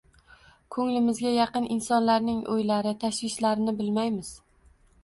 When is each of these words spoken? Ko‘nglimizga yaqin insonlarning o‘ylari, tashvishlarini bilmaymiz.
Ko‘nglimizga 0.75 1.33
yaqin 1.35 1.67
insonlarning 1.75 2.41
o‘ylari, 2.55 2.95
tashvishlarini 3.05 3.79
bilmaymiz. 3.85 4.35